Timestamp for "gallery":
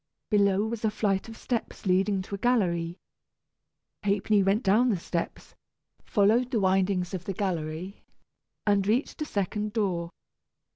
2.39-2.97, 7.33-8.03